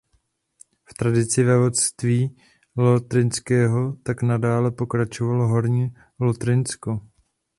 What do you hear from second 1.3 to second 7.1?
vévodství lotrinského tak nadále pokračovalo Horní Lotrinsko.